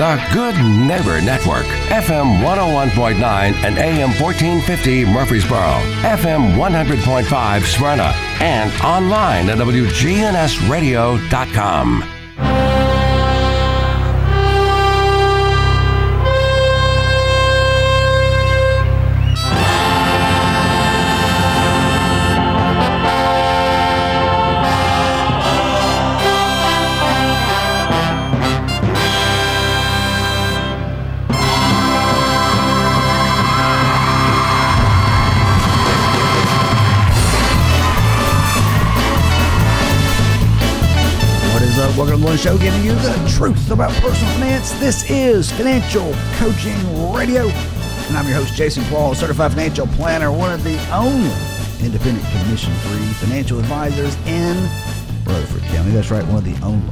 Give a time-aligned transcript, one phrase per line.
[0.00, 9.50] The Good Neighbor Network, FM 101.9 and AM 1450 Murfreesboro, FM 100.5 Smyrna, and online
[9.50, 12.19] at WGNSradio.com.
[42.40, 44.72] show, giving you the truth about personal finance.
[44.80, 50.50] This is Financial Coaching Radio, and I'm your host, Jason Qualls, certified financial planner, one
[50.50, 51.30] of the only
[51.84, 54.56] independent commission-free financial advisors in
[55.26, 55.90] Rutherford County.
[55.90, 56.88] That's right, one of the only.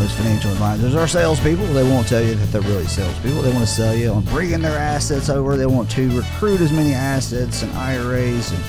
[0.00, 1.66] Most financial advisors are salespeople.
[1.66, 3.42] They won't tell you that they're really salespeople.
[3.42, 5.56] They want to sell you on bringing their assets over.
[5.56, 8.60] They want to recruit as many assets and IRAs and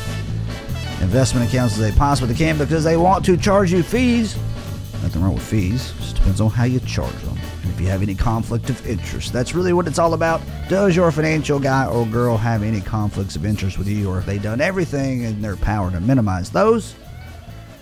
[1.02, 4.38] investment accounts as they possibly can because they want to charge you fees
[5.04, 5.94] Nothing wrong with fees.
[6.00, 7.38] Just depends on how you charge them.
[7.62, 9.34] And if you have any conflict of interest.
[9.34, 10.42] That's really what it's all about.
[10.70, 14.26] Does your financial guy or girl have any conflicts of interest with you, or have
[14.26, 16.96] they done everything in their power to minimize those?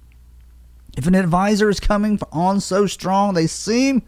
[0.97, 4.03] If an advisor is coming on so strong, they seem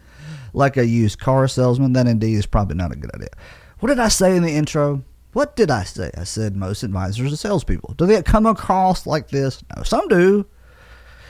[0.53, 3.29] like a used car salesman, then indeed is probably not a good idea.
[3.79, 5.03] What did I say in the intro?
[5.33, 6.11] What did I say?
[6.17, 7.93] I said most advisors are salespeople.
[7.95, 9.63] Do they come across like this?
[9.75, 10.45] No, some do.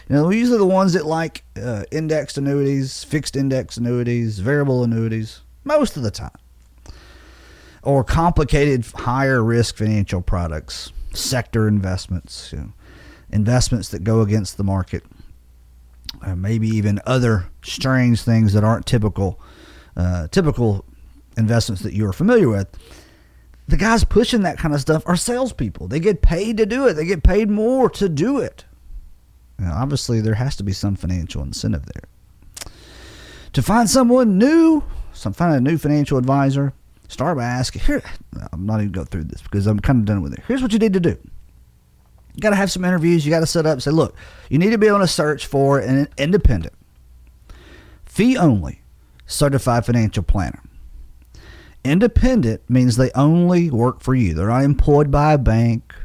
[0.09, 5.41] You know, are the ones that like uh, indexed annuities, fixed index annuities, variable annuities,
[5.66, 6.31] most of the time.
[7.84, 12.73] Or complicated, higher risk financial products, sector investments, you know,
[13.31, 15.03] investments that go against the market,
[16.22, 19.41] uh, maybe even other strange things that aren't typical,
[19.97, 20.85] uh, typical
[21.38, 22.68] investments that you're familiar with.
[23.68, 25.89] The guys pushing that kind of stuff are salespeople.
[25.89, 26.94] They get paid to do it.
[26.94, 28.63] They get paid more to do it.
[29.59, 32.72] Now, obviously, there has to be some financial incentive there.
[33.53, 36.73] To find someone new, some find a new financial advisor,
[37.07, 37.81] start by asking.
[37.84, 38.03] Here,
[38.51, 40.44] I'm not even go through this because I'm kind of done with it.
[40.47, 41.18] Here's what you need to do.
[42.35, 43.25] You got to have some interviews.
[43.25, 43.81] You got to set up.
[43.81, 44.16] Say, look,
[44.50, 46.75] you need to be on a search for an independent,
[48.06, 48.81] fee only,
[49.25, 50.62] certified financial planner.
[51.84, 54.35] Independent means they only work for you.
[54.35, 55.95] They're not employed by a bank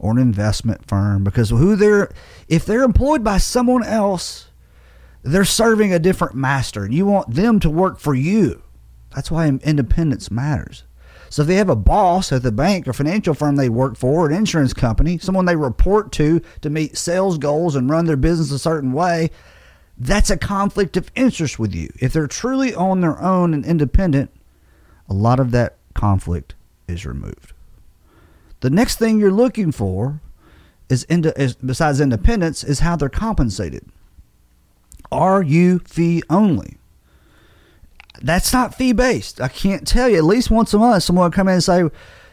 [0.00, 2.10] or an investment firm because who they're
[2.48, 4.48] if they're employed by someone else,
[5.22, 8.62] they're serving a different master and you want them to work for you.
[9.14, 10.84] That's why independence matters.
[11.28, 14.26] So if they have a boss at the bank or financial firm they work for,
[14.26, 18.50] an insurance company, someone they report to to meet sales goals and run their business
[18.50, 19.30] a certain way,
[19.96, 21.92] that's a conflict of interest with you.
[22.00, 24.30] If they're truly on their own and independent,
[25.08, 26.54] a lot of that conflict
[26.88, 27.52] is removed.
[28.60, 30.20] The next thing you're looking for
[30.88, 33.86] is, is besides independence is how they're compensated.
[35.10, 36.76] Are you fee only?
[38.22, 39.40] That's not fee based.
[39.40, 40.18] I can't tell you.
[40.18, 41.84] At least once a month, someone will come in and say,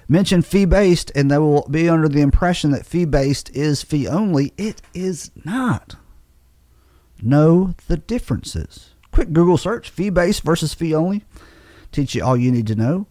[0.10, 4.08] mention fee based, and they will be under the impression that fee based is fee
[4.08, 4.54] only.
[4.58, 5.96] It is not.
[7.22, 8.92] Know the differences.
[9.12, 11.24] Quick Google search fee based versus fee only.
[11.92, 13.08] Teach you all you need to know.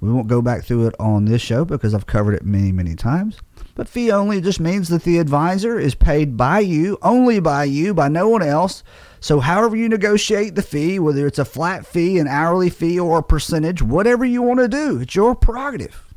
[0.00, 2.94] We won't go back through it on this show because I've covered it many, many
[2.94, 3.38] times.
[3.74, 7.92] But fee only just means that the advisor is paid by you, only by you,
[7.92, 8.82] by no one else.
[9.20, 13.18] So, however you negotiate the fee, whether it's a flat fee, an hourly fee, or
[13.18, 16.14] a percentage, whatever you want to do, it's your prerogative.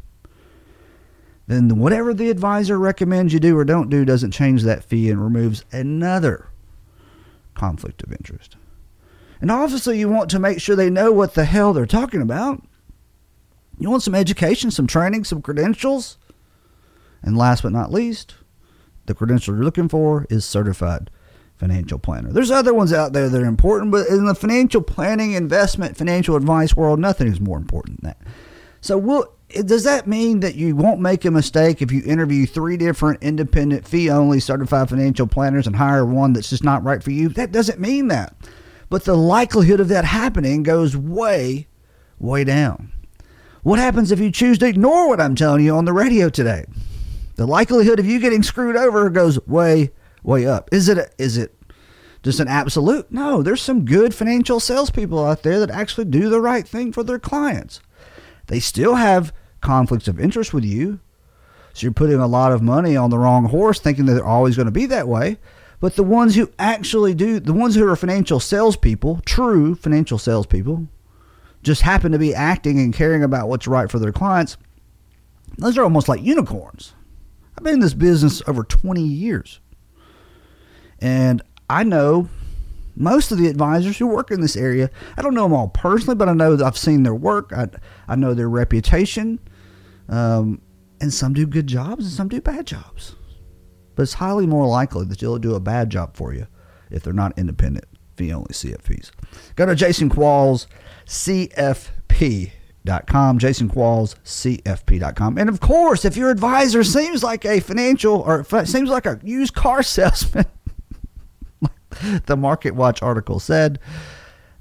[1.47, 5.21] Then, whatever the advisor recommends you do or don't do doesn't change that fee and
[5.21, 6.47] removes another
[7.53, 8.56] conflict of interest.
[9.41, 12.63] And obviously, you want to make sure they know what the hell they're talking about.
[13.77, 16.17] You want some education, some training, some credentials.
[17.21, 18.35] And last but not least,
[19.05, 21.09] the credential you're looking for is certified
[21.57, 22.31] financial planner.
[22.31, 26.35] There's other ones out there that are important, but in the financial planning, investment, financial
[26.35, 28.27] advice world, nothing is more important than that.
[28.81, 32.75] So, we'll, does that mean that you won't make a mistake if you interview three
[32.75, 37.11] different independent, fee only certified financial planners and hire one that's just not right for
[37.11, 37.29] you?
[37.29, 38.35] That doesn't mean that.
[38.89, 41.67] But the likelihood of that happening goes way,
[42.19, 42.91] way down.
[43.63, 46.65] What happens if you choose to ignore what I'm telling you on the radio today?
[47.36, 50.68] The likelihood of you getting screwed over goes way, way up.
[50.74, 50.98] Is it?
[50.98, 51.56] A, is it
[52.24, 53.10] just an absolute?
[53.10, 53.42] No.
[53.42, 57.19] There's some good financial salespeople out there that actually do the right thing for their
[57.19, 57.80] clients.
[58.48, 61.00] They still have conflicts of interest with you,
[61.71, 64.57] so you're putting a lot of money on the wrong horse, thinking that they're always
[64.57, 65.38] going to be that way.
[65.80, 70.89] But the ones who actually do, the ones who are financial salespeople, true financial salespeople,
[71.63, 74.57] just happen to be acting and caring about what's right for their clients,
[75.57, 76.94] those are almost like unicorns.
[77.57, 79.60] I've been in this business over 20 years.
[81.00, 82.30] And I know
[82.95, 84.89] most of the advisors who work in this area.
[85.18, 87.51] I don't know them all personally, but I know I've seen their work.
[87.51, 87.68] I,
[88.07, 89.39] I know their reputation.
[90.09, 90.62] Um,
[91.01, 93.16] and some do good jobs and some do bad jobs.
[93.95, 96.48] But it's highly more likely that they'll do a bad job for you
[96.92, 97.86] if they're not independent
[98.31, 99.11] only CFPs.
[99.55, 100.67] Go to Jason Qualls
[101.05, 102.51] CFP
[102.85, 105.37] Dot com, Jason Qualls, CFP.com.
[105.37, 109.53] And of course, if your advisor seems like a financial or seems like a used
[109.53, 110.45] car salesman,
[112.25, 113.79] the Market Watch article said,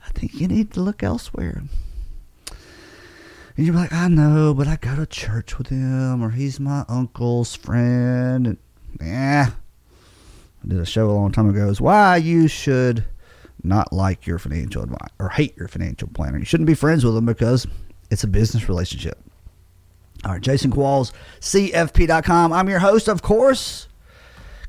[0.06, 1.64] I think you need to look elsewhere.
[3.56, 6.84] And you're like, I know, but I go to church with him, or he's my
[6.88, 8.46] uncle's friend.
[8.46, 8.58] And
[9.00, 9.50] yeah,
[10.62, 11.68] I did a show a long time ago.
[11.68, 13.04] Is why you should
[13.64, 16.38] not like your financial advisor or hate your financial planner.
[16.38, 17.66] You shouldn't be friends with them because
[18.10, 19.18] it's a business relationship.
[20.24, 22.52] All right, Jason Qualls, CFP.com.
[22.52, 23.88] I'm your host, of course.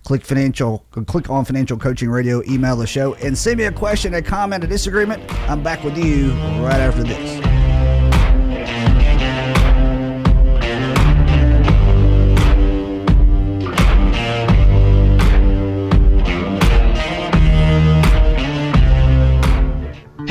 [0.04, 4.14] Click financial, click on Financial Coaching Radio, email the show, and send me a question,
[4.16, 5.24] a comment, a disagreement.
[5.50, 6.32] I'm back with you
[6.62, 7.53] right after this.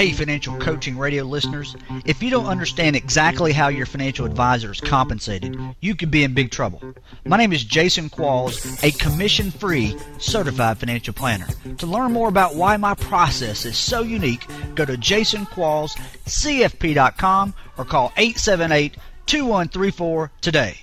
[0.02, 1.76] Hey, financial coaching radio listeners.
[2.04, 6.34] If you don't understand exactly how your financial advisor is compensated, you could be in
[6.34, 6.82] big trouble.
[7.25, 11.46] My name is Jason Qualls, a commission free certified financial planner.
[11.78, 14.44] To learn more about why my process is so unique,
[14.75, 18.96] go to jasonquallscfp.com or call 878
[19.26, 20.78] 2134 today.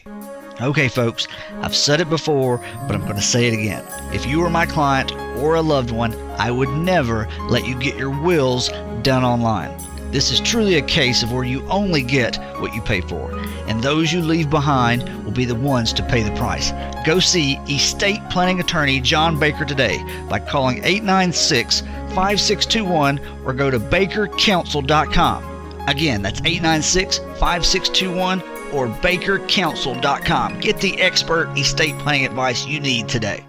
[0.62, 1.26] Okay, folks,
[1.62, 3.86] I've said it before, but I'm going to say it again.
[4.14, 7.96] If you were my client or a loved one, I would never let you get
[7.96, 8.70] your wills
[9.02, 9.74] done online.
[10.12, 13.32] This is truly a case of where you only get what you pay for,
[13.68, 16.74] and those you leave behind will be the ones to pay the price.
[17.06, 23.80] Go see estate planning attorney John Baker today by calling 896 5621 or go to
[23.80, 25.44] bakercounsel.com.
[25.88, 30.60] Again, that's 896 5621 or bakercounsel.com.
[30.60, 33.49] Get the expert estate planning advice you need today.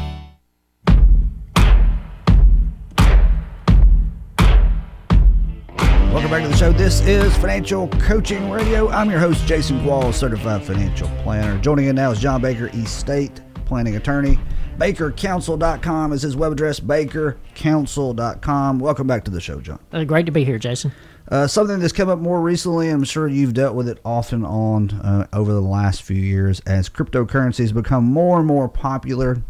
[6.21, 6.71] Welcome back to the show.
[6.71, 8.87] This is Financial Coaching Radio.
[8.89, 11.59] I'm your host, Jason Qualls, certified financial planner.
[11.61, 14.37] Joining in now is John Baker, estate planning attorney.
[14.77, 18.77] BakerCounsel.com is his web address, BakerCounsel.com.
[18.77, 19.79] Welcome back to the show, John.
[19.91, 20.91] Uh, great to be here, Jason.
[21.27, 24.91] Uh, something that's come up more recently, I'm sure you've dealt with it often on
[24.91, 29.41] uh, over the last few years, as cryptocurrencies become more and more popular.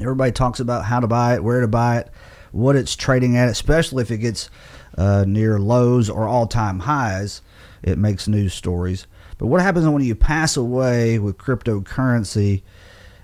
[0.00, 2.10] Everybody talks about how to buy it, where to buy it,
[2.52, 4.48] what it's trading at, especially if it gets
[4.96, 7.42] uh, near lows or all time highs.
[7.82, 9.06] It makes news stories.
[9.38, 12.62] But what happens when you pass away with cryptocurrency?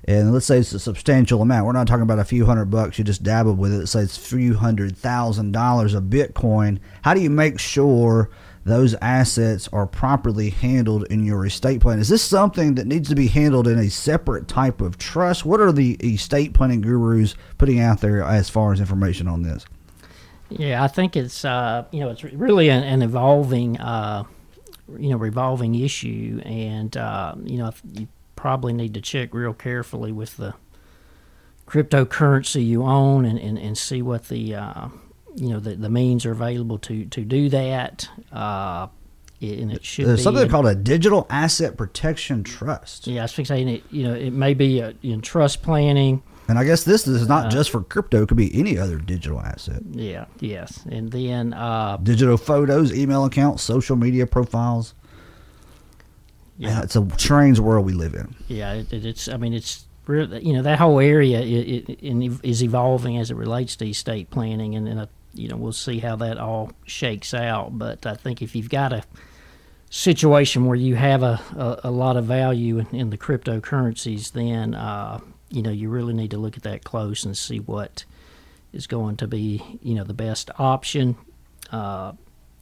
[0.04, 1.64] And let's say it's a substantial amount.
[1.64, 2.98] We're not talking about a few hundred bucks.
[2.98, 3.86] You just dabble with it.
[3.86, 6.80] Say it's a few hundred thousand dollars of Bitcoin.
[7.02, 8.28] How do you make sure
[8.64, 12.00] those assets are properly handled in your estate plan?
[12.00, 15.44] Is this something that needs to be handled in a separate type of trust?
[15.44, 19.64] What are the estate planning gurus putting out there as far as information on this?
[20.58, 24.24] Yeah, I think it's uh, you know it's really an, an evolving uh,
[24.98, 30.12] you know revolving issue, and uh, you know you probably need to check real carefully
[30.12, 30.54] with the
[31.66, 34.88] cryptocurrency you own and, and, and see what the uh,
[35.36, 38.08] you know the, the means are available to to do that.
[38.32, 38.88] Uh,
[39.40, 43.08] and it should There's something in- called a digital asset protection trust.
[43.08, 43.82] yeah, I was saying it.
[43.90, 46.22] You know, it may be uh in trust planning.
[46.48, 48.98] And I guess this is Uh, not just for crypto, it could be any other
[48.98, 49.82] digital asset.
[49.92, 54.94] Yeah, yes, and then uh, Digital photos, email accounts, social media profiles.
[56.58, 58.34] yeah, Yeah, it's a strange world we live in.
[58.48, 59.28] yeah, it, it- it's.
[59.28, 63.36] I mean, it's really you know that whole area it, it, is evolving as it
[63.36, 67.32] relates to estate planning, and, and uh, you know we'll see how that all shakes
[67.34, 67.78] out.
[67.78, 69.04] But I think if you've got a
[69.90, 74.74] situation where you have a, a, a lot of value in, in the cryptocurrencies, then
[74.74, 75.20] uh,
[75.52, 78.04] you know you really need to look at that close and see what
[78.72, 81.16] is going to be you know the best option.
[81.70, 82.12] Uh,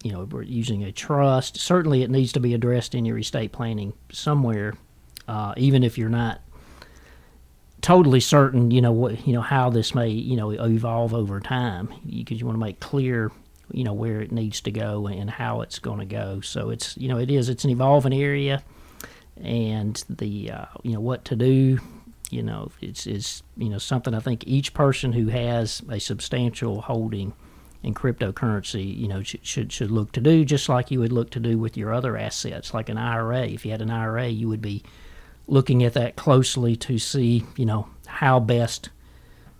[0.02, 1.58] you know, we're using a trust.
[1.58, 4.74] Certainly, it needs to be addressed in your estate planning somewhere,
[5.28, 6.40] uh, even if you're not
[7.82, 8.70] totally certain.
[8.70, 12.46] You know what, you know how this may you know evolve over time, because you,
[12.46, 13.30] want to make clear,
[13.72, 16.40] you know, where it needs to go and how it's going to go.
[16.40, 18.62] So it's you know it is it's an evolving area,
[19.42, 21.78] and the uh, you know what to do.
[22.32, 26.82] You know, it's is you know something I think each person who has a substantial
[26.82, 27.34] holding
[27.82, 31.30] in cryptocurrency, you know, should, should should look to do just like you would look
[31.30, 33.46] to do with your other assets, like an IRA.
[33.46, 34.82] If you had an IRA, you would be
[35.46, 38.90] looking at that closely to see, you know, how best,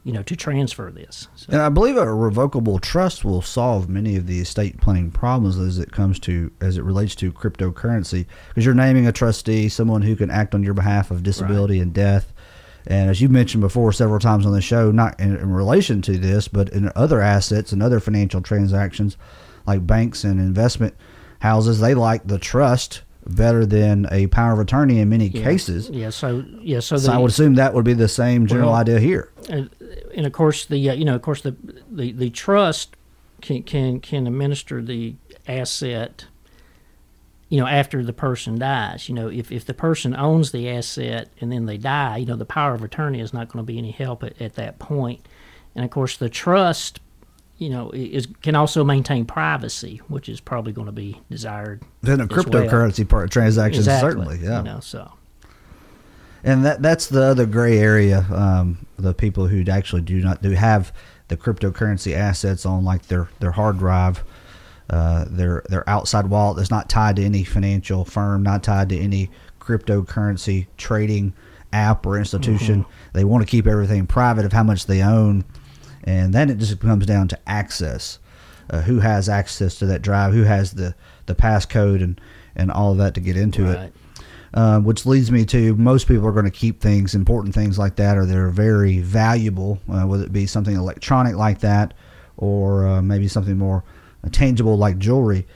[0.05, 1.29] you know, to transfer this.
[1.35, 5.59] So, And I believe a revocable trust will solve many of the estate planning problems
[5.59, 10.03] as it comes to as it relates to cryptocurrency because you're naming a trustee, someone
[10.03, 12.33] who can act on your behalf of disability and death.
[12.87, 16.19] And as you mentioned before several times on the show, not in, in relation to
[16.19, 19.17] this, but in other assets and other financial transactions,
[19.67, 20.95] like banks and investment
[21.41, 25.43] houses, they like the trust better than a power of attorney in many yeah.
[25.43, 25.91] cases.
[25.91, 26.11] Yeah.
[26.11, 26.81] So yeah.
[26.81, 29.31] So, So the, I would assume that would be the same general Well, idea here.
[29.49, 29.71] and,
[30.15, 31.55] and of course the uh, you know of course the
[31.91, 32.97] the, the trust
[33.41, 35.15] can, can can administer the
[35.47, 36.27] asset
[37.51, 41.29] you know after the person dies you know if, if the person owns the asset
[41.41, 43.77] and then they die you know the power of attorney is not going to be
[43.77, 45.21] any help at, at that point
[45.75, 47.01] and of course the trust
[47.59, 52.21] you know is can also maintain privacy which is probably going to be desired Then
[52.21, 52.45] a as well.
[52.45, 54.59] cryptocurrency part transactions, exactly certainly, yeah.
[54.59, 55.13] you know so
[56.43, 58.25] And that that's the other gray area.
[58.33, 60.91] Um, the people who actually do not do have
[61.29, 64.25] the cryptocurrency assets on like their their hard drive,
[64.91, 68.99] uh, their their outside wallet that's not tied to any financial firm, not tied to
[68.99, 69.31] any
[69.61, 71.33] cryptocurrency trading
[71.73, 72.85] app or institution.
[73.13, 75.45] They want to keep everything private of how much they own,
[76.05, 78.19] and then it just comes down to access.
[78.69, 80.33] Uh, who has access to that drive?
[80.33, 80.95] Who has the
[81.27, 82.21] the passcode and
[82.57, 83.77] and all of that to get into it?
[83.77, 83.93] Right.
[84.55, 87.97] uh, which leads me to most people are going to keep things, important things like
[87.97, 91.95] that, or they're very valuable, uh, whether it be something electronic like that,
[92.37, 93.85] or uh, maybe something more
[94.29, 95.47] tangible like jewelry.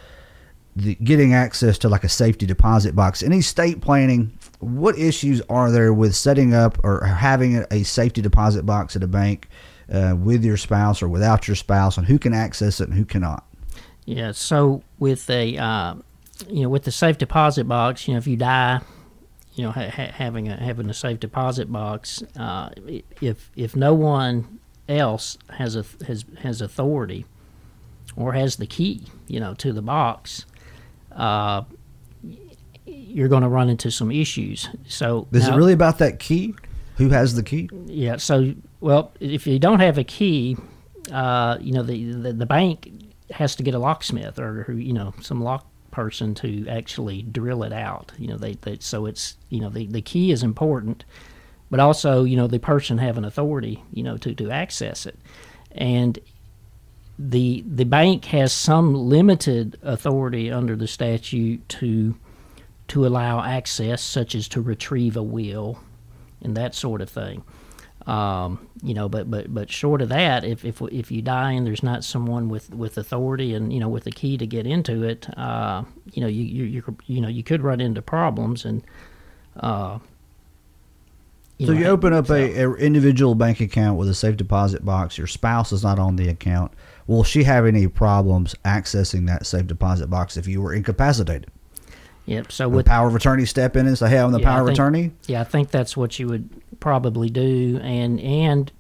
[0.77, 3.23] The, getting access to like a safety deposit box.
[3.23, 8.67] In estate planning, what issues are there with setting up or having a- safety deposit
[8.67, 9.49] box at a bank
[9.93, 13.05] uh, with your spouse or without your spouse, and who can access it and who
[13.05, 13.47] cannot?
[14.05, 14.33] Yeah.
[14.33, 15.95] So with a, uh,
[16.49, 18.81] you know, with the safe deposit box, you know, if you die,
[19.55, 22.71] you know, ha- having a having a safe deposit box, uh,
[23.21, 27.27] if if no one else has a has has authority
[28.17, 30.47] or has the key, you know, to the box,
[31.13, 31.63] uh,
[32.87, 34.69] you're going to run into some issues.
[34.87, 36.55] So Is now- it really about that key?
[36.97, 37.69] Who has the key?
[37.87, 38.17] yeah.
[38.19, 40.57] So, well, if you don't have a key,
[41.11, 42.89] uh, you know, the, the the bank
[43.33, 47.73] has to get a locksmith or you know some lock person to actually drill it
[47.73, 48.13] out.
[48.17, 51.05] You know, they, they so it's you know the the key is important,
[51.69, 55.19] but also you know the person having authority you know to to access it,
[55.73, 56.17] and
[57.19, 62.17] the the bank has some limited authority under the statute to
[62.89, 65.79] to allow access, such as to retrieve a will
[66.43, 67.43] and that sort of thing.
[68.07, 71.67] Um, you know, but but but short of that, if if if you die and
[71.67, 75.03] there's not someone with with authority and you know with the key to get into
[75.05, 78.83] it, uh, you know, you you you you know you could run into problems and.
[79.57, 80.01] Uh,
[81.61, 85.19] so you open up so- a, a individual bank account with a safe deposit box.
[85.19, 86.73] Your spouse is not on the account.
[87.07, 91.51] Will she have any problems accessing that safe deposit box if you were incapacitated?
[92.27, 92.51] Yep.
[92.53, 94.63] So Would with power of attorney step in and say, "Hey, I'm the Yeah, power
[94.63, 95.13] of attorney"?
[95.27, 96.49] Yeah, I think that's what you would
[96.81, 98.73] probably do, and and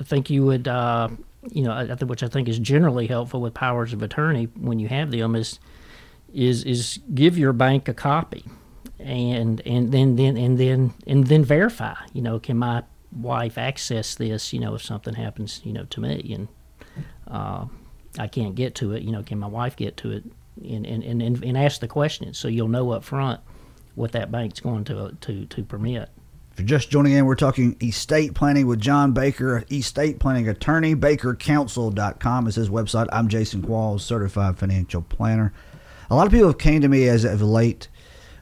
[0.00, 1.08] I think you would, uh,
[1.50, 4.88] you know, think- which I think is generally helpful with powers of attorney when you
[4.88, 5.58] have them is
[6.32, 8.44] is is give your bank a copy,
[8.98, 11.94] and and then then and then and then verify.
[12.12, 14.52] You know, can my wife access this?
[14.52, 16.48] You know, if something happens, you know, to me, and
[17.28, 17.66] uh,
[18.18, 19.02] I can't get to it.
[19.02, 20.24] You know, can my wife get to it?
[20.62, 23.40] And and, and, and ask the question so you'll know up front
[23.94, 26.08] what that bank's going to to to permit.
[26.52, 30.94] If you're just joining in, we're talking estate planning with John Baker, estate planning attorney.
[30.94, 33.08] BakerCounsel.com is his website.
[33.12, 35.52] I'm Jason Qualls, certified financial planner.
[36.08, 37.88] A lot of people have came to me as of late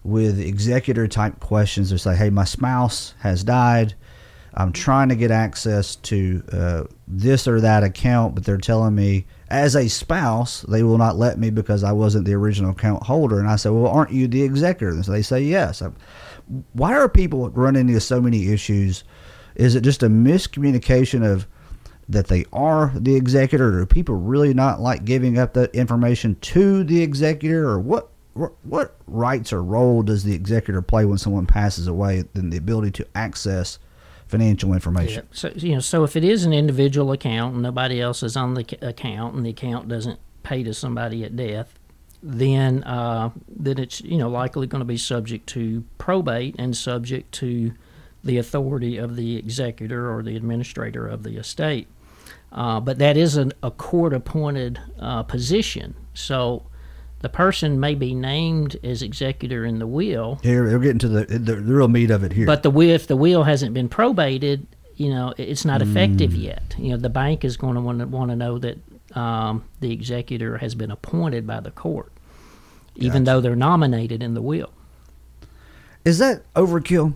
[0.04, 1.90] with executor type questions.
[1.90, 3.94] They say, "Hey, my spouse has died.
[4.56, 9.26] I'm trying to get access to uh, this or that account, but they're telling me
[9.48, 13.40] as a spouse they will not let me because I wasn't the original account holder."
[13.40, 15.82] And I said, "Well, aren't you the executor?" And so they say, "Yes."
[16.74, 19.02] Why are people running into so many issues?
[19.54, 21.46] Is it just a miscommunication of
[22.06, 26.36] that they are the executor, or do people really not like giving up that information
[26.42, 28.10] to the executor, or what?
[28.34, 32.90] What rights or role does the executor play when someone passes away than the ability
[32.92, 33.78] to access
[34.26, 35.28] financial information?
[35.30, 38.54] So you know, so if it is an individual account and nobody else is on
[38.54, 41.78] the account, and the account doesn't pay to somebody at death,
[42.24, 47.30] then uh, then it's you know likely going to be subject to probate and subject
[47.32, 47.72] to
[48.24, 51.86] the authority of the executor or the administrator of the estate.
[52.50, 56.64] Uh, but that is an, a court-appointed uh, position, so
[57.24, 61.24] the person may be named as executor in the will, Here, we're getting to the,
[61.24, 62.44] the the real meat of it here.
[62.46, 64.66] but the will, if the will hasn't been probated,
[64.96, 66.42] you know, it's not effective Mm.
[66.42, 66.74] yet.
[66.76, 68.76] You know, the bank is going to want to want to know that
[69.16, 72.12] um, the executor has been appointed by the court,
[72.96, 74.70] even though they're nominated in the will.
[76.04, 77.14] is that overkill?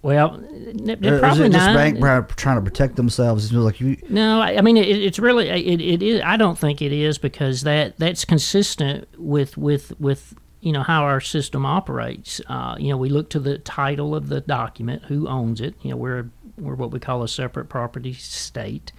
[0.00, 1.74] Well, Or is probably it just not.
[1.74, 1.98] bank
[2.36, 3.52] trying to protect themselves?
[3.52, 6.22] Like you, No, I, I mean it, it's really it, it is.
[6.24, 11.02] I don't think it is because that that's consistent with with with you know how
[11.02, 12.40] our system operates.
[12.48, 15.74] Uh, you know, we look to the title of the document, who owns it.
[15.82, 18.92] You know, we're we're what we call a separate property state,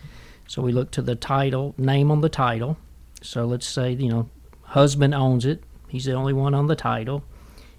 [0.48, 2.78] so we look to the title, name on the title.
[3.22, 4.30] So let's say you know,
[4.64, 5.64] husband owns it.
[5.88, 7.24] He's the only one on the title.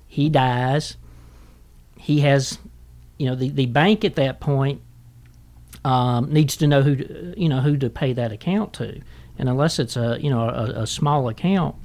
[0.08, 0.96] He dies.
[1.96, 2.58] He has,
[3.20, 4.80] you know, the, the bank at that point
[5.85, 8.98] um, needs to know who to, you know who to pay that account to,
[9.38, 11.76] and unless it's a you know a, a small account,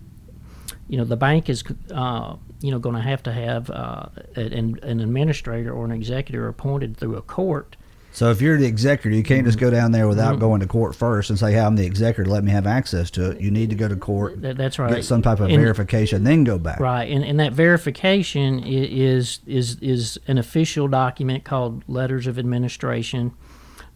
[0.88, 1.62] you know the bank is
[1.94, 4.06] uh, you know going to have to have uh,
[4.38, 7.76] an, an administrator or an executor appointed through a court.
[8.16, 10.40] So if you're the executor, you can't just go down there without mm-hmm.
[10.40, 12.30] going to court first and say, "Hey, I'm the executor.
[12.30, 14.96] Let me have access to it." You need to go to court, That, that's right.
[14.96, 16.80] get some type of And- verification, then go back.
[16.80, 23.34] Right, and, and that verification is is is an official document called letters of administration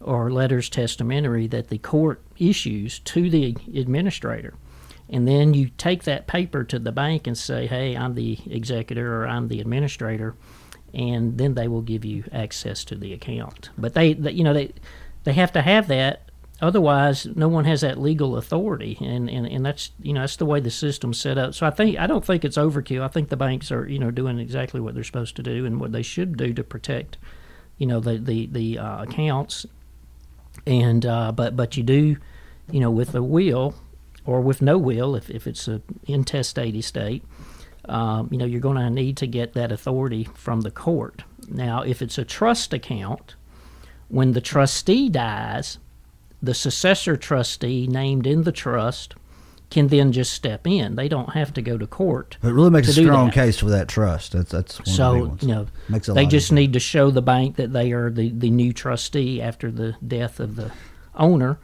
[0.02, 4.52] or letters testamentary that the court issues to the administrator.
[5.08, 9.22] And then you take that paper to the bank and say, "Hey, I'm the executor
[9.22, 10.34] or I'm the administrator,"
[10.94, 13.70] and then they will give you access to the account.
[13.78, 14.72] But they, they you know, they
[15.24, 16.22] they have to have that.
[16.62, 20.44] Otherwise, no one has that legal authority, and, and, and that's you know that's the
[20.44, 21.54] way the system's set up.
[21.54, 23.02] So I think I don't think it's overkill.
[23.02, 25.80] I think the banks are you know doing exactly what they're supposed to do and
[25.80, 27.16] what they should do to protect
[27.80, 29.66] you know the the the uh, accounts.
[30.66, 32.18] And uh, but but you do,
[32.70, 33.74] you know, with a will
[34.26, 37.24] or with no will, if if it's a intestate estate,
[37.90, 41.24] um, you know, you're going to need to get that authority from the court.
[41.48, 43.34] Now, if it's a trust account,
[44.08, 45.78] when the trustee dies,
[46.40, 49.14] the successor trustee named in the trust
[49.70, 50.96] can then just step in.
[50.96, 52.36] They don't have to go to court.
[52.42, 53.34] It really makes a strong that.
[53.34, 54.32] case for that trust.
[54.32, 57.10] That's that's one of the So you know, Makes a they just need to show
[57.10, 60.72] the bank that they are the, the new trustee after the death of the
[61.14, 61.58] owner,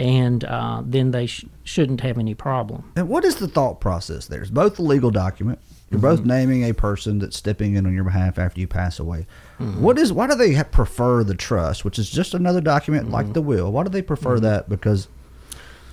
[0.00, 2.90] and uh, then they sh- shouldn't have any problem.
[2.96, 4.40] And what is the thought process there?
[4.40, 5.58] It's both a legal document.
[5.90, 6.16] You're Mm-hmm.
[6.16, 9.26] both naming a person that's stepping in on your behalf after you pass away.
[9.58, 9.82] Mm-hmm.
[9.82, 10.12] What is?
[10.12, 13.14] Why do they prefer the trust, which is just another document Mm-hmm.
[13.14, 13.70] like the will?
[13.72, 14.68] Why do they prefer that?
[14.68, 15.08] Because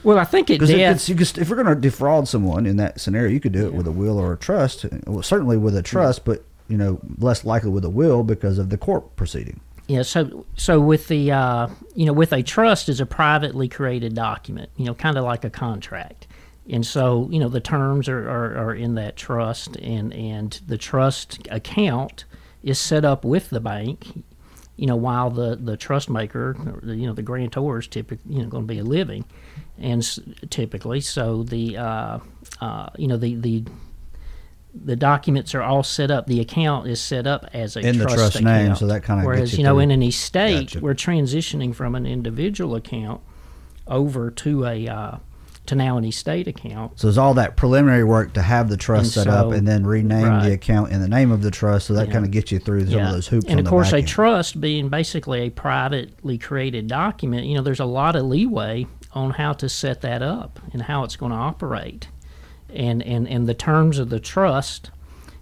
[0.04, 1.10] Well, I think it because death.
[1.10, 3.74] you could, if you're going to defraud someone in that scenario, you could do it
[3.74, 4.86] with a will or a trust.
[5.08, 8.70] Well, certainly with a trust, but you know less likely with a will because of
[8.70, 9.60] the court proceeding.
[9.88, 14.16] Yeah, so so with the uh, you know with a trust is a privately created
[14.16, 16.28] document, you know, kind of like a contract,
[16.70, 20.78] and so you know the terms are, are, are in that trust, and and the
[20.78, 22.26] trust account
[22.64, 24.24] is set up with the bank,
[24.76, 28.50] you know, while the the trust maker, you know, the grantor is typically you know
[28.50, 29.24] going to be a living,
[29.78, 30.06] and
[30.50, 31.00] typically.
[31.00, 32.20] So the uh,
[32.60, 33.64] uh, you know the the
[34.84, 36.28] the documents are all set up.
[36.28, 38.46] The account is set up as a In the trust trust account.
[38.66, 39.80] name, so that kinda whereas gets you you know through.
[39.82, 40.80] in an estate Gotcha.
[40.80, 43.22] we're transitioning from an individual account
[43.88, 45.18] over to a uh,
[45.66, 46.98] to now an estate account.
[46.98, 49.86] So it's all that preliminary work to have the trust And set up and then
[49.86, 51.88] rename the account in the name of the trust.
[51.88, 52.14] So that Yeah.
[52.14, 53.46] kind of gets you through some of those hoops.
[53.50, 54.08] And of course, a end.
[54.08, 59.32] trust being basically a privately created document, you know, there's a lot of leeway on
[59.32, 62.08] how to set that up and how it's going to operate.
[62.70, 64.92] And, and, and the terms of the trust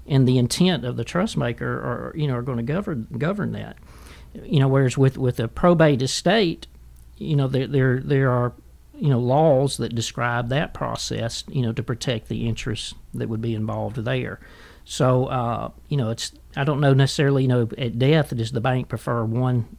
[0.07, 3.51] and the intent of the trust maker are, you know, are going to govern, govern
[3.53, 3.77] that.
[4.43, 6.67] You know, whereas with, with a probate estate,
[7.17, 8.53] you know, there, there, there are,
[8.93, 13.41] you know, laws that describe that process, you know, to protect the interests that would
[13.41, 14.39] be involved there.
[14.85, 18.61] So, uh, you know, it's I don't know necessarily, you know, at death does the
[18.61, 19.77] bank prefer one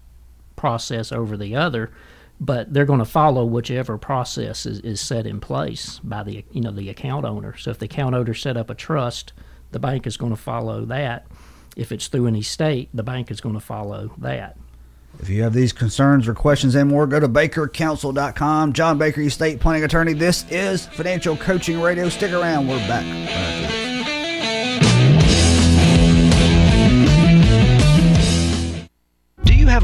[0.57, 1.93] process over the other,
[2.41, 6.61] but they're going to follow whichever process is, is set in place by the you
[6.61, 7.57] know the account owner.
[7.57, 9.33] So if the account owner set up a trust,
[9.73, 11.27] the bank is going to follow that.
[11.77, 14.57] If it's through an estate, the bank is going to follow that.
[15.21, 18.73] If you have these concerns or questions and more, go to bakercounsel.com.
[18.75, 20.13] John Baker, estate planning attorney.
[20.13, 22.09] This is Financial Coaching Radio.
[22.09, 22.69] Stick around.
[22.69, 23.76] We're back.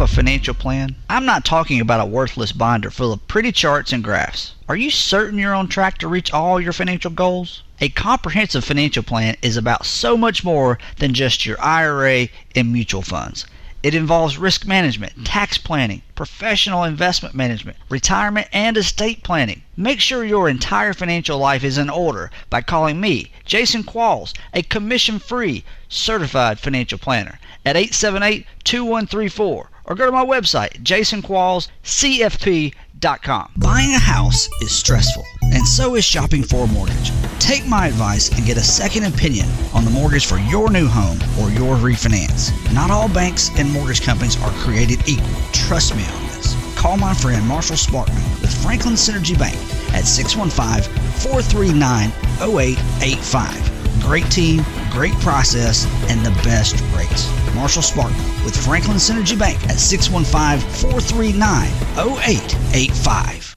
[0.03, 0.97] A financial plan?
[1.09, 4.53] I'm not talking about a worthless binder full of pretty charts and graphs.
[4.69, 7.63] Are you certain you're on track to reach all your financial goals?
[7.81, 13.03] A comprehensive financial plan is about so much more than just your IRA and mutual
[13.03, 13.47] funds.
[13.85, 15.23] It involves risk management, hmm.
[15.23, 19.63] tax planning, professional investment management, retirement, and estate planning.
[19.77, 24.63] Make sure your entire financial life is in order by calling me, Jason Qualls, a
[24.63, 33.53] commission free certified financial planner, at 878 2134 or go to my website, jasonquallscfp.com.
[33.57, 37.11] Buying a house is stressful, and so is shopping for a mortgage.
[37.41, 41.19] Take my advice and get a second opinion on the mortgage for your new home
[41.41, 42.53] or your refinance.
[42.73, 45.27] Not all banks and mortgage companies are created equal.
[45.53, 46.55] Trust me on this.
[46.77, 49.57] Call my friend Marshall Sparkman with Franklin Synergy Bank
[49.93, 50.85] at 615
[51.21, 54.01] 439 0885.
[54.03, 57.29] Great team, great process, and the best rates.
[57.55, 60.61] Marshall Sparkman with Franklin Synergy Bank at 615
[60.91, 63.57] 439 0885.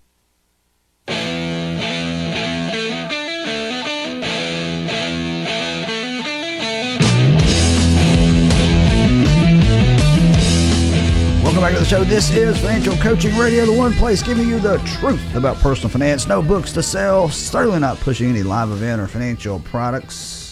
[11.43, 12.03] Welcome back to the show.
[12.03, 16.27] This is Financial Coaching Radio, the one place giving you the truth about personal finance.
[16.27, 17.29] No books to sell.
[17.29, 20.44] Certainly not pushing any live event or financial products.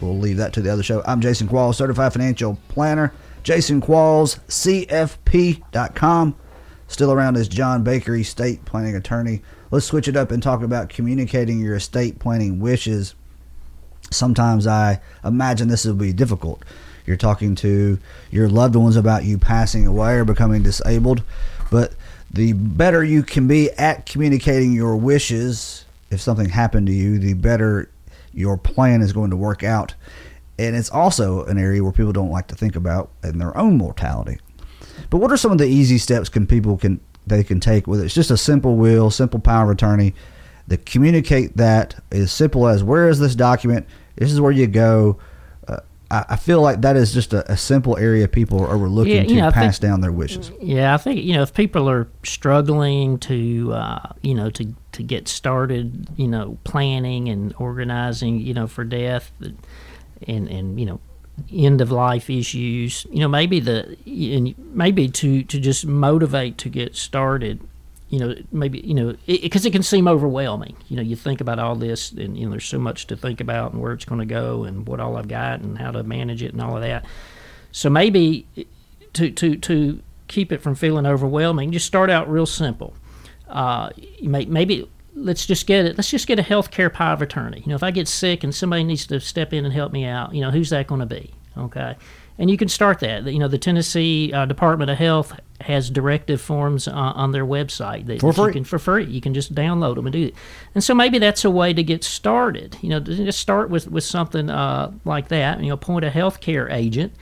[0.00, 1.02] We'll leave that to the other show.
[1.06, 3.12] I'm Jason Qualls, certified financial planner.
[3.42, 6.34] Jason Qualls, CFP.com.
[6.88, 9.42] Still around is John Baker, estate planning attorney.
[9.70, 13.14] Let's switch it up and talk about communicating your estate planning wishes.
[14.10, 16.62] Sometimes I imagine this will be difficult.
[17.06, 17.98] You're talking to
[18.30, 21.22] your loved ones about you passing away or becoming disabled,
[21.70, 21.94] but
[22.30, 27.34] the better you can be at communicating your wishes, if something happened to you, the
[27.34, 27.88] better
[28.36, 29.94] your plan is going to work out.
[30.58, 33.76] And it's also an area where people don't like to think about in their own
[33.76, 34.38] mortality.
[35.10, 38.00] But what are some of the easy steps can people can they can take with?
[38.00, 40.14] It's just a simple will, simple power of attorney.
[40.68, 43.86] To communicate that as simple as where is this document?
[44.16, 45.18] This is where you go.
[45.68, 45.78] Uh,
[46.10, 49.24] I, I feel like that is just a, a simple area people are overlooking Yeah,
[49.24, 50.50] to know, pass think- down their wishes.
[50.60, 55.02] Yeah, I think you know if people are struggling to uh, you know to to
[55.02, 59.30] get started, you know, planning and organizing, you know, for death,
[60.26, 61.00] and and you know,
[61.52, 66.68] end of life issues, you know, maybe the and maybe to to just motivate to
[66.70, 67.60] get started.
[68.08, 70.76] You know, maybe you know because it, can seem overwhelming.
[70.88, 73.40] You know, you think about all this, and you know, there's so much to think
[73.40, 76.02] about, and where it's going to go, and what all I've got, and how to
[76.04, 77.04] manage it, and all of that.
[77.70, 78.64] So maybe eh,
[79.12, 82.94] to to to keep it from feeling overwhelming, just start out real simple.
[83.48, 85.96] Uh, you may, maybe let's just get it.
[85.96, 87.60] Let's just get a healthcare power of attorney.
[87.60, 90.04] You know, if I get sick and somebody needs to step in and help me
[90.04, 91.32] out, you know, who's that going to be?
[91.56, 91.96] Okay,
[92.38, 93.24] and you can start that.
[93.24, 98.04] You know, the Tennessee uh, Department of Health has directive forms uh, on their website
[98.06, 98.52] that For you free.
[98.52, 99.04] can for free.
[99.04, 100.34] You can just download them and do it.
[100.74, 102.76] And so maybe that's a way to get started.
[102.82, 105.60] You know, just start with with something uh, like that.
[105.60, 107.14] You know, appoint a healthcare agent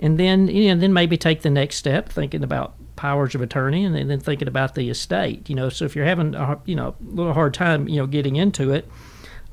[0.00, 3.84] and then you know then maybe take the next step, thinking about powers of attorney,
[3.84, 5.48] and then thinking about the estate.
[5.48, 8.06] You know, so if you're having a, you know a little hard time, you know,
[8.06, 8.88] getting into it.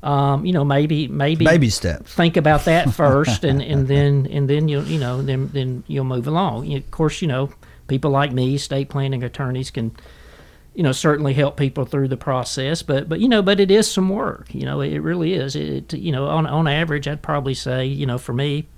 [0.00, 2.14] Um, you know, maybe maybe Baby steps.
[2.14, 6.04] think about that first, and, and then and then you'll you know then then you'll
[6.04, 6.66] move along.
[6.66, 7.50] You- Of course, you know
[7.88, 9.90] people like me, estate planning attorneys can
[10.76, 13.90] you know certainly help people through the process, but but you know but it is
[13.90, 14.54] some work.
[14.54, 15.56] You know it really is.
[15.56, 18.68] It you know on on average I'd probably say you know for me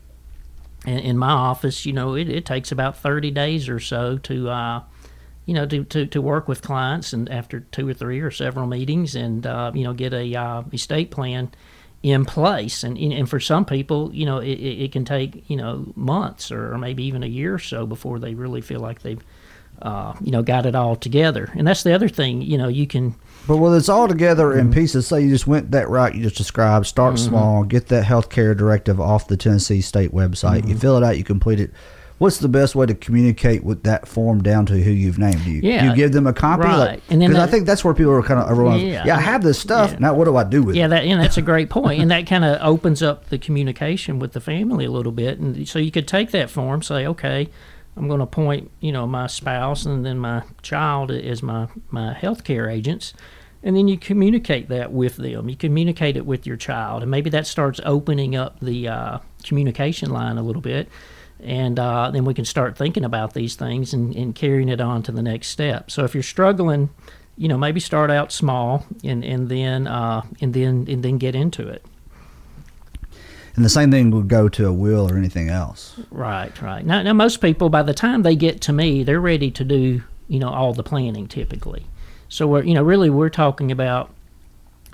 [0.86, 4.48] in, in my office you know it, it takes about thirty days or so to.
[4.48, 4.82] Uh,
[5.46, 8.68] you know, to, to, to work with clients and after two or three or several
[8.68, 11.50] meetings and, uh, you know, get a uh, estate plan
[12.04, 12.84] in place.
[12.84, 16.52] And, and for some people, you know, it, it it can take, you know, months
[16.52, 19.24] or maybe even a year or so before they really feel like they've,
[19.82, 21.50] uh, you know, got it all together.
[21.56, 23.14] And that's the other thing, you know, you can,
[23.46, 24.58] But when it's all together Mm-hmm.
[24.60, 28.04] in pieces, say you just went that route you just described, start small, get that
[28.04, 30.68] healthcare directive off the Tennessee state website, Mm-hmm.
[30.70, 31.70] you fill it out, you complete it.
[32.18, 35.42] What's the best way to communicate with that form down to who you've named?
[35.42, 36.64] Do you, Yeah, you give them a copy?
[36.64, 37.02] right.
[37.08, 39.06] And then Because I think that's where people are kind of, everyone's, Yeah.
[39.06, 39.92] yeah, I have this stuff.
[39.92, 39.98] Yeah.
[40.00, 40.88] Now, what do I do with Yeah, it?
[40.90, 44.32] that and that's a great point, and that kind of opens up the communication with
[44.32, 45.38] the family a little bit.
[45.38, 47.48] And so you could take that form, say, okay,
[47.96, 52.12] I'm going to appoint, you know, my spouse and then my child as my my
[52.12, 53.12] health care agents,
[53.62, 55.48] and then you communicate that with them.
[55.48, 60.10] You communicate it with your child, and maybe that starts opening up the uh, communication
[60.10, 60.88] line a little bit.
[61.42, 65.02] And uh, then we can start thinking about these things and, and carrying it on
[65.04, 65.90] to the next step.
[65.90, 66.90] So if you're struggling,
[67.38, 71.34] you know, maybe start out small and and then uh, and then and then get
[71.34, 71.84] into it.
[73.56, 75.98] And the same thing would go to a will or anything else.
[76.10, 76.84] Right, right.
[76.84, 80.02] Now, now most people, by the time they get to me, they're ready to do
[80.30, 81.84] you know all the planning typically.
[82.28, 84.14] So we're you know really we're talking about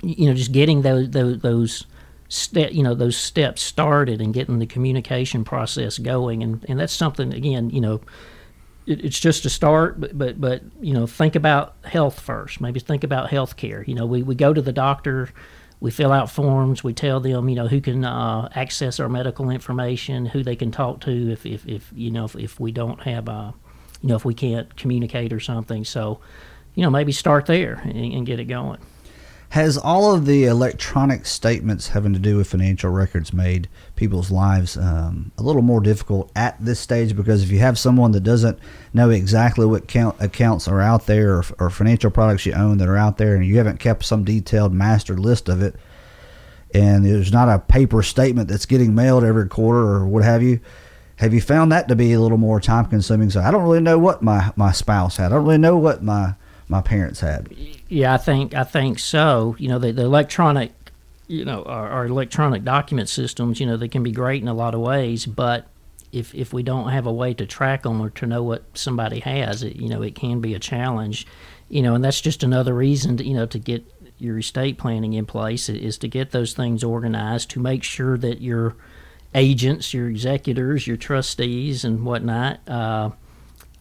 [0.01, 1.85] you know just getting those those those
[2.27, 6.91] step you know those steps started and getting the communication process going and and that's
[6.91, 8.01] something again you know
[8.85, 12.81] it, it's just a start but but but you know think about health first maybe
[12.81, 15.29] think about health care you know we, we go to the doctor
[15.79, 16.83] we fill out forms.
[16.83, 20.71] We tell them you know who can uh, access our medical information who they can
[20.71, 23.51] talk to if if, if you know if, if we don't have uh
[24.01, 25.85] you know if we can't communicate or something.
[25.85, 26.19] So
[26.75, 28.79] you know maybe start there and, and get it going
[29.51, 34.75] Has all of the electronic statements having to do with financial records made people's lives
[34.75, 37.15] um, a little more difficult at this stage?
[37.15, 38.59] Because if you have someone that doesn't
[38.93, 42.89] know exactly what count, accounts are out there or, or financial products you own that
[42.89, 45.75] are out there, and you haven't kept some detailed master list of it,
[46.73, 50.59] and there's not a paper statement that's getting mailed every quarter or what have you.
[51.15, 53.29] Have you found that to be a little more time consuming?
[53.29, 55.27] So I don't really know what my, my spouse had.
[55.27, 56.35] I don't really know what my
[56.67, 57.49] my parents had.
[57.89, 59.55] Yeah, I think I think so.
[59.59, 60.73] You know, the, the electronic,
[61.27, 64.53] you know, our, our electronic document systems, you know, they can be great in a
[64.53, 65.67] lot of ways, but
[66.11, 69.19] if if we don't have a way to track them or to know what somebody
[69.21, 71.25] has, it you know, it can be a challenge.
[71.69, 73.85] You know, and that's just another reason to you know to get
[74.19, 78.41] your estate planning in place is to get those things organized to make sure that
[78.41, 78.75] your
[79.35, 82.59] agents, your executors, your trustees, and whatnot.
[82.67, 83.11] Uh,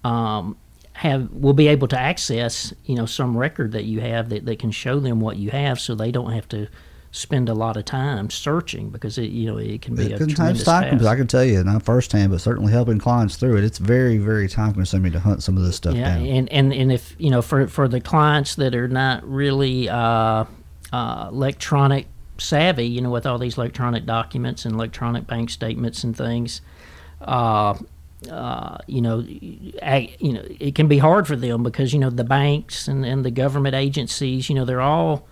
[0.05, 0.57] um,
[0.97, 4.59] have will be able to access you know some record that you have that, that
[4.59, 6.67] can show them what you have so they don't have to
[7.13, 10.19] spend a lot of time searching because it you know it can be a It
[10.19, 10.91] tremendous time task.
[10.91, 11.07] consuming.
[11.07, 13.65] I can tell you, not firsthand, but certainly helping clients through it.
[13.65, 16.27] It's very, very time consuming to hunt some of this stuff yeah down.
[16.27, 20.45] and, and and if you know for for the clients that are not really uh,
[20.93, 22.07] uh, electronic
[22.39, 26.61] savvy you know with all these electronic documents and electronic bank statements and things
[27.23, 27.75] uh,
[28.31, 29.25] uh, you know,
[29.83, 33.05] ag- you know, it can be hard for them because you know the banks and,
[33.05, 35.27] and the government agencies, you know, they're all,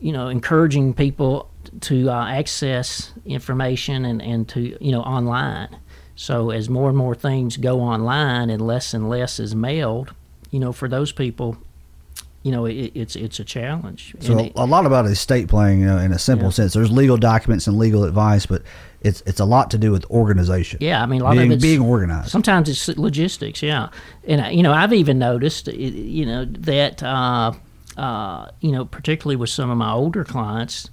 [0.00, 5.76] you know, encouraging people to uh, access information and, and to you know online.
[6.14, 10.14] So as more and more things go online and less and less is mailed,
[10.50, 11.56] you know, for those people,
[12.42, 14.14] you know, it, it's it's a challenge.
[14.20, 16.52] So it- a lot about estate planning, you know, in a simple Yeah.
[16.52, 18.62] sense, there's legal documents and legal advice, but
[19.00, 20.78] it's it's a lot to do with organization.
[20.80, 22.30] Yeah, I mean, a lot being, of it's being organized.
[22.30, 23.88] Sometimes it's logistics, yeah.
[24.26, 27.52] And uh, you know, I've even noticed, uh, you know, that uh,
[27.96, 30.90] uh, you know, particularly with some of my older clients,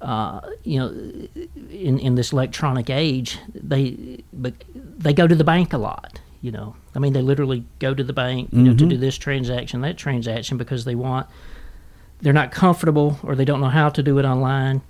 [0.00, 0.88] uh, you know,
[1.70, 4.54] in in this electronic age, they but
[4.98, 6.20] they go to the bank a lot.
[6.46, 9.00] You know, I mean, they literally go to the bank, you know, to do mm-hmm.
[9.00, 11.26] this transaction, that transaction, because they want
[12.20, 14.82] they're not comfortable or they don't know how to do it online.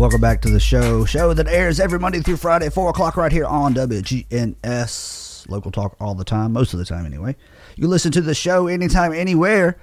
[0.00, 1.04] Welcome back to the show.
[1.04, 5.46] Show that airs every Monday through Friday at 4 o'clock right here on WGNS.
[5.50, 7.36] Local talk all the time, most of the time anyway.
[7.76, 9.76] You listen to the show anytime, anywhere.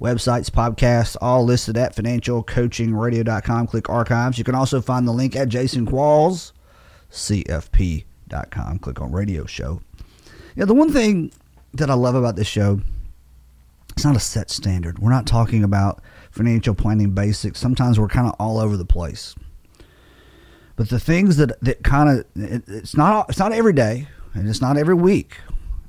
[0.00, 3.66] Websites, podcasts, all listed at financialcoachingradio.com.
[3.66, 4.38] Click archives.
[4.38, 5.84] You can also find the link at Jason.
[5.84, 6.54] Click
[9.02, 9.82] on radio show.
[10.56, 11.32] Yeah, the one thing
[11.74, 12.80] that I love about this show,
[13.90, 15.00] it's not a set standard.
[15.00, 17.60] We're not talking about financial planning basics.
[17.60, 19.34] Sometimes we're kind of all over the place.
[20.80, 24.48] But the things that that kind of it, it's not it's not every day and
[24.48, 25.36] it's not every week,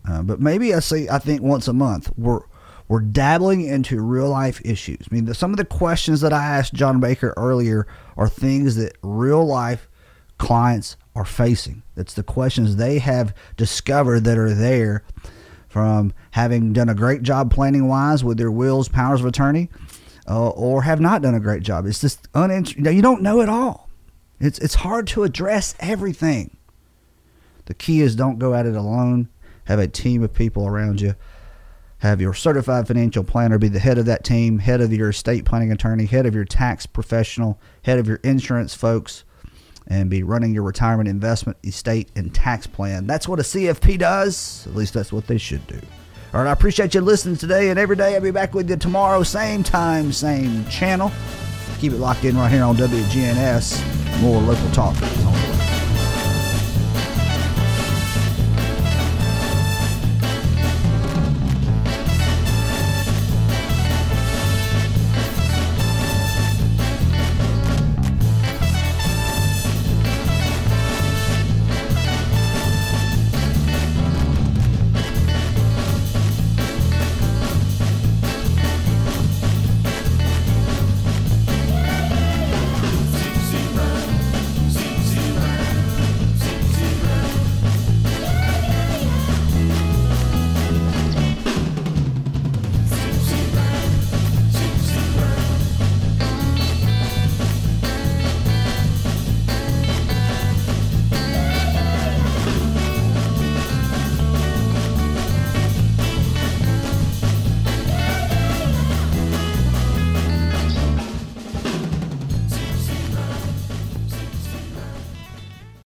[0.06, 2.42] uh, but maybe I see I think once a month we're
[2.90, 5.08] we're dabbling into real life issues.
[5.10, 8.76] I mean, the, some of the questions that I asked John Baker earlier are things
[8.76, 9.88] that real life
[10.38, 11.84] clients are facing.
[11.96, 15.06] It's the questions they have discovered that are there
[15.70, 19.70] from having done a great job planning wise with their wills, powers of attorney,
[20.30, 21.86] uh, or have not done a great job.
[21.86, 22.94] It's just uninteresting.
[22.94, 23.88] You, don't know it all.
[24.42, 26.58] It's it's hard to address everything.
[27.66, 29.30] The key is don't go at it alone.
[29.66, 31.16] Have a team of people around you.
[32.00, 35.46] Have your certified financial planner be the head of that team, head of your estate
[35.46, 39.24] planning attorney, head of your tax professional, head of your insurance folks,
[39.88, 43.06] and be running your retirement investment, estate, and tax plan.
[43.06, 44.66] That's what a CFP does.
[44.66, 45.80] At least that's what they should do.
[46.34, 48.16] All right, I appreciate you listening today and every day.
[48.16, 51.12] I'll be back with you tomorrow, same time, same channel.
[51.82, 54.22] Keep it locked in right here on WGNS.
[54.22, 54.96] More local talk.